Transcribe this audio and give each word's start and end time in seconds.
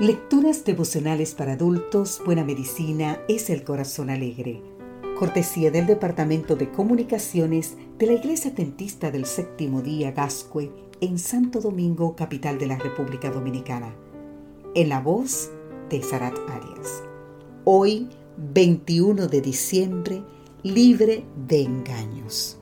Lecturas 0.00 0.64
devocionales 0.64 1.34
para 1.34 1.52
adultos, 1.52 2.20
Buena 2.26 2.42
Medicina 2.42 3.20
es 3.28 3.48
el 3.48 3.62
Corazón 3.62 4.10
Alegre. 4.10 4.60
Cortesía 5.16 5.70
del 5.70 5.86
Departamento 5.86 6.56
de 6.56 6.68
Comunicaciones 6.72 7.76
de 7.96 8.06
la 8.06 8.14
Iglesia 8.14 8.52
Tentista 8.56 9.12
del 9.12 9.24
Séptimo 9.24 9.82
Día 9.82 10.10
Gascue 10.10 10.72
en 11.00 11.16
Santo 11.20 11.60
Domingo, 11.60 12.16
capital 12.16 12.58
de 12.58 12.66
la 12.66 12.76
República 12.76 13.30
Dominicana. 13.30 13.94
En 14.74 14.88
la 14.88 15.00
voz 15.00 15.52
de 15.90 16.02
Sarat 16.02 16.34
Arias. 16.48 17.04
Hoy, 17.62 18.08
21 18.52 19.28
de 19.28 19.40
diciembre, 19.40 20.24
libre 20.64 21.22
de 21.46 21.62
engaños. 21.62 22.58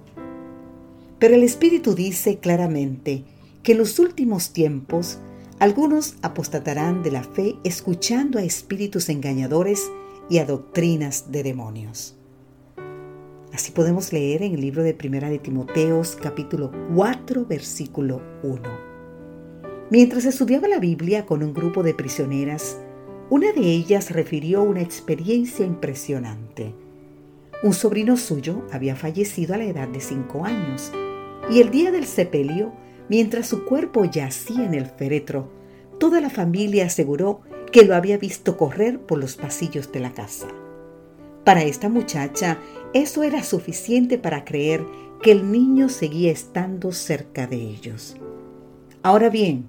Pero 1.19 1.35
el 1.35 1.45
Espíritu 1.45 1.95
dice 1.95 2.41
claramente 2.41 3.25
que 3.63 3.73
en 3.73 3.79
los 3.79 3.99
últimos 3.99 4.53
tiempos 4.53 5.19
algunos 5.63 6.17
apostatarán 6.23 7.05
de 7.05 7.13
la 7.13 7.23
fe 7.23 7.55
escuchando 7.63 8.41
a 8.41 8.43
espíritus 8.43 9.09
engañadores 9.09 9.93
y 10.29 10.39
a 10.39 10.45
doctrinas 10.45 11.31
de 11.31 11.45
demonios. 11.45 12.17
Así 13.53 13.71
podemos 13.71 14.13
leer 14.13 14.43
en 14.43 14.55
el 14.55 14.61
libro 14.61 14.83
de 14.83 14.93
Primera 14.93 15.31
de 15.31 15.39
Timoteos 15.39 16.19
capítulo 16.21 16.73
4 16.97 17.47
versículo 17.47 18.21
1. 18.43 18.61
Mientras 19.89 20.25
estudiaba 20.25 20.67
la 20.67 20.81
Biblia 20.81 21.27
con 21.27 21.45
un 21.45 21.55
grupo 21.55 21.85
de 21.85 21.95
prisioneras, 21.95 22.81
una 23.31 23.53
de 23.53 23.61
ellas 23.61 24.11
refirió 24.11 24.65
una 24.65 24.83
experiencia 24.83 25.65
impresionante. 25.65 26.75
Un 27.63 27.73
sobrino 27.73 28.17
suyo 28.17 28.67
había 28.73 28.97
fallecido 28.97 29.55
a 29.55 29.59
la 29.59 29.65
edad 29.67 29.87
de 29.87 30.01
cinco 30.01 30.45
años 30.45 30.91
y 31.49 31.61
el 31.61 31.71
día 31.71 31.93
del 31.93 32.07
sepelio 32.07 32.73
Mientras 33.13 33.47
su 33.47 33.67
cuerpo 33.67 34.07
yacía 34.07 34.65
en 34.65 34.73
el 34.73 34.87
féretro, 34.87 35.51
toda 36.01 36.23
la 36.23 36.31
familia 36.31 36.87
aseguró 36.87 37.43
que 37.71 37.85
lo 37.85 37.95
había 37.95 38.17
visto 38.17 38.57
correr 38.57 39.01
por 39.01 39.19
los 39.19 39.37
pasillos 39.37 39.93
de 39.93 40.01
la 40.01 40.15
casa. 40.15 40.49
Para 41.45 41.63
esta 41.63 41.91
muchacha, 41.91 42.57
eso 42.95 43.23
era 43.23 43.43
suficiente 43.43 44.17
para 44.17 44.47
creer 44.47 44.87
que 45.21 45.31
el 45.31 45.53
niño 45.53 45.91
seguía 45.91 46.33
estando 46.33 46.91
cerca 46.93 47.47
de 47.47 47.57
ellos. 47.57 48.17
Ahora 49.03 49.29
bien, 49.29 49.69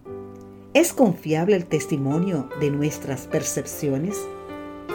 ¿es 0.73 0.94
confiable 0.94 1.58
el 1.58 1.66
testimonio 1.66 2.47
de 2.61 2.71
nuestras 2.71 3.27
percepciones? 3.27 4.16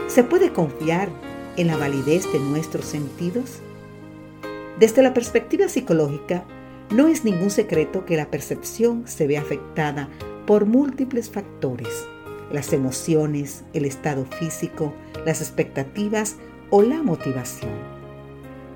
¿Se 0.07 0.25
puede 0.25 0.55
confiar 0.55 1.11
en 1.59 1.67
la 1.67 1.77
validez 1.77 2.25
de 2.33 2.39
nuestros 2.39 2.87
sentidos? 2.87 3.61
Desde 4.79 5.03
la 5.03 5.13
perspectiva 5.13 5.69
psicológica, 5.69 6.47
no 6.91 7.07
es 7.07 7.25
ningún 7.25 7.51
secreto 7.51 8.05
que 8.05 8.17
la 8.17 8.31
percepción 8.31 9.07
se 9.07 9.27
ve 9.27 9.37
afectada 9.37 10.09
por 10.47 10.67
múltiples 10.67 11.31
factores, 11.31 12.07
las 12.51 12.73
emociones, 12.73 13.65
el 13.75 13.85
estado 13.85 14.25
físico, 14.25 14.95
las 15.27 15.43
expectativas 15.43 16.37
o 16.71 16.83
la 16.83 17.03
motivación. 17.03 17.73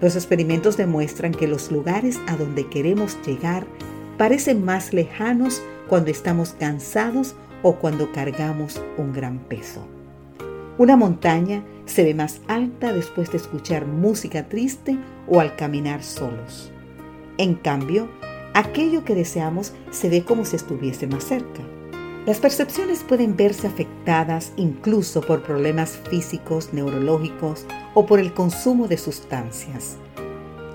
Los 0.01 0.17
experimentos 0.17 0.77
demuestran 0.77 1.33
que 1.33 1.49
los 1.49 1.71
lugares 1.71 2.19
a 2.27 2.37
donde 2.37 2.69
queremos 2.69 3.17
llegar 3.25 3.67
parecen 4.19 4.65
más 4.65 4.93
lejanos 4.93 5.63
cuando 5.89 6.11
estamos 6.11 6.55
cansados 6.59 7.35
o 7.63 7.77
cuando 7.77 8.13
cargamos 8.13 8.83
un 8.99 9.13
gran 9.13 9.39
peso. 9.39 9.87
Una 10.77 10.97
montaña 10.97 11.63
se 11.87 12.03
ve 12.03 12.15
más 12.15 12.41
alta 12.49 12.93
después 12.93 13.31
de 13.31 13.39
escuchar 13.39 13.87
música 13.87 14.49
triste 14.49 14.99
o 15.29 15.41
al 15.41 15.55
caminar 15.55 16.03
solos. 16.03 16.72
En 17.43 17.55
cambio, 17.55 18.07
aquello 18.55 19.05
que 19.05 19.17
deseamos 19.17 19.73
se 19.91 20.09
ve 20.09 20.23
como 20.23 20.45
si 20.45 20.55
estuviese 20.55 21.09
más 21.09 21.25
cerca. 21.25 21.61
Las 22.25 22.39
percepciones 22.39 23.03
pueden 23.03 23.37
verse 23.37 23.67
afectadas 23.67 24.53
incluso 24.57 25.23
por 25.23 25.43
problemas 25.43 25.99
físicos, 26.09 26.73
neurológicos 26.73 27.67
o 27.95 28.07
por 28.07 28.21
el 28.21 28.33
consumo 28.33 28.87
de 28.87 28.97
sustancias. 28.97 29.97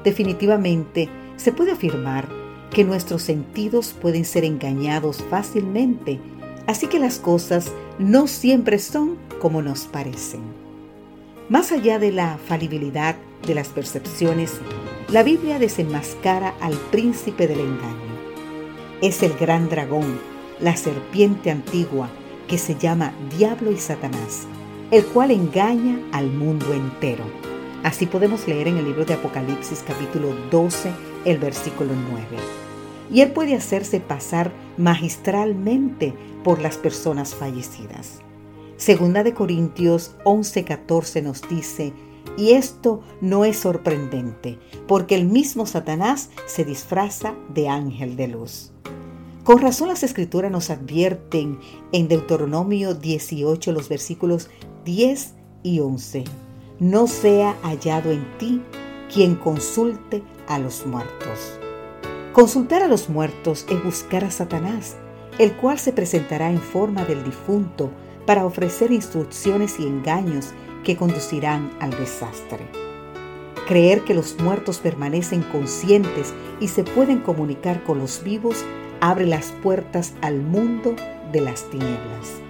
Definitivamente, 0.03 1.08
se 1.38 1.53
puede 1.53 1.72
afirmar 1.72 2.28
que 2.70 2.84
nuestros 2.84 3.22
sentidos 3.22 3.96
pueden 4.02 4.25
ser 4.25 4.44
engañados 4.44 5.24
fácilmente, 5.30 6.20
así 6.66 6.88
que 6.88 7.00
las 7.00 7.18
cosas 7.18 7.72
no 7.97 8.28
siempre 8.28 8.78
son 8.80 9.16
como 9.40 9.62
nos 9.62 9.86
parecen. 9.86 10.41
Más 11.47 11.72
allá 11.72 11.97
de 11.97 12.12
la 12.12 12.38
falibilidad 12.46 13.16
de 13.47 13.56
las 13.56 13.70
percepciones, 13.70 14.59
la 15.09 15.23
Biblia 15.23 15.57
desenmascara 15.57 16.53
al 16.59 16.73
príncipe 16.73 17.47
del 17.47 17.62
engaño. 17.62 18.18
Es 19.01 19.23
el 19.23 19.34
gran 19.38 19.69
dragón, 19.69 20.19
la 20.59 20.75
serpiente 20.75 21.50
antigua, 21.50 22.09
que 22.47 22.57
se 22.57 22.75
llama 22.75 23.13
Diablo 23.38 23.72
y 23.72 23.78
Satanás, 23.78 24.47
el 24.91 25.06
cual 25.06 25.31
engaña 25.31 26.00
al 26.12 26.28
mundo 26.28 26.73
entero. 26.73 27.23
Así 27.84 28.06
podemos 28.06 28.47
leer 28.50 28.67
en 28.67 28.78
el 28.78 28.85
libro 28.85 29.06
de 29.06 29.13
Apocalipsis 29.13 29.81
capítulo 29.88 30.35
12, 30.51 30.91
el 31.23 31.38
versículo 31.38 31.91
9. 32.12 32.25
Y 33.09 33.22
él 33.22 33.31
puede 33.31 33.56
hacerse 33.56 34.01
pasar 34.01 34.51
magistralmente 34.78 36.13
por 36.44 36.59
las 36.59 36.75
personas 36.75 37.34
fallecidas. 37.34 38.19
Segunda 38.75 39.23
de 39.23 39.34
Corintios 39.34 40.16
11:14 40.25 41.23
nos 41.23 41.47
dice, 41.47 41.94
y 42.38 42.52
esto 42.52 43.02
no 43.20 43.44
es 43.44 43.58
sorprendente, 43.58 44.59
porque 44.88 45.16
el 45.16 45.25
mismo 45.25 45.66
Satanás 45.66 46.30
se 46.46 46.64
disfraza 46.64 47.34
de 47.53 47.68
ángel 47.68 48.16
de 48.16 48.28
luz. 48.28 48.72
Con 49.44 49.59
razón 49.59 49.88
las 49.88 50.03
escrituras 50.03 50.52
nos 50.52 50.70
advierten 50.70 51.59
en 51.92 52.08
Deuteronomio 52.08 52.94
18 52.94 53.72
los 53.72 53.90
versículos 53.90 54.50
10 54.86 55.34
y 55.64 55.80
11. 55.80 56.26
No 56.80 57.08
sea 57.08 57.58
hallado 57.64 58.12
en 58.12 58.26
ti 58.38 58.62
quien 59.12 59.36
consulte 59.36 60.22
a 60.47 60.59
los 60.59 60.86
muertos. 60.86 61.59
Consultar 62.34 62.84
a 62.84 62.88
los 62.88 63.09
muertos 63.09 63.66
es 63.70 63.84
buscar 63.84 64.24
a 64.24 64.31
Satanás, 64.31 64.97
el 65.40 65.53
cual 65.53 65.80
se 65.80 65.94
presentará 65.94 66.52
en 66.52 66.62
forma 66.62 67.03
del 67.06 67.24
difunto 67.24 67.90
para 68.26 68.46
ofrecer 68.46 68.92
instrucciones 68.92 69.80
y 69.80 69.88
engaños 69.88 70.53
que 70.84 70.96
conducirán 70.96 71.72
al 71.80 71.92
desastre. 71.92 72.66
Creer 73.68 74.04
que 74.04 74.14
los 74.14 74.40
muertos 74.40 74.80
permanecen 74.80 75.42
conscientes 75.42 76.34
y 76.60 76.70
se 76.70 76.84
pueden 76.84 77.20
comunicar 77.20 77.84
con 77.84 78.00
los 78.00 78.24
vivos 78.24 78.64
abre 79.02 79.26
las 79.26 79.52
puertas 79.64 80.14
al 80.22 80.40
mundo 80.42 80.96
de 81.32 81.42
las 81.42 81.70
tinieblas. 81.70 82.42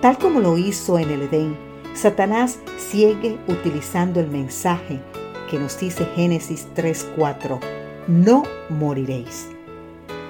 Tal 0.00 0.18
como 0.18 0.40
lo 0.40 0.58
hizo 0.58 0.98
en 0.98 1.10
el 1.10 1.22
Edén, 1.22 1.56
Satanás 1.94 2.58
sigue 2.76 3.38
utilizando 3.46 4.18
el 4.20 4.28
mensaje 4.28 5.00
que 5.50 5.58
nos 5.58 5.78
dice 5.78 6.06
Génesis 6.16 6.66
3:4, 6.74 7.60
no 8.08 8.42
moriréis. 8.68 9.48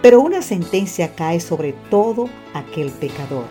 Pero 0.03 0.21
una 0.21 0.43
sentencia 0.43 1.15
cae 1.15 1.41
sobre 1.41 1.72
todo 1.91 2.28
aquel 2.54 2.91
pecador. 2.91 3.44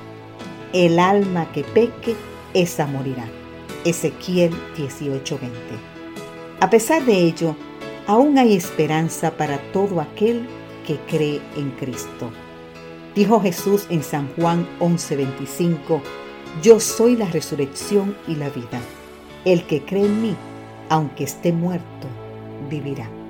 El 0.73 0.99
alma 0.99 1.51
que 1.53 1.63
peque, 1.63 2.15
esa 2.53 2.85
morirá. 2.87 3.40
Ezequiel 3.83 4.51
18:20. 4.77 5.49
A 6.59 6.69
pesar 6.69 7.03
de 7.05 7.13
ello, 7.13 7.55
aún 8.05 8.37
hay 8.37 8.55
esperanza 8.55 9.31
para 9.37 9.57
todo 9.71 9.99
aquel 10.01 10.47
que 10.85 10.97
cree 11.07 11.41
en 11.55 11.71
Cristo. 11.71 12.31
Dijo 13.15 13.41
Jesús 13.41 13.87
en 13.89 14.03
San 14.03 14.27
Juan 14.35 14.67
11:25, 14.79 16.01
Yo 16.61 16.79
soy 16.79 17.15
la 17.15 17.25
resurrección 17.25 18.15
y 18.27 18.35
la 18.35 18.49
vida. 18.49 18.79
El 19.45 19.65
que 19.65 19.81
cree 19.83 20.05
en 20.05 20.21
mí, 20.21 20.35
aunque 20.89 21.23
esté 21.23 21.51
muerto, 21.51 22.07
vivirá. 22.69 23.20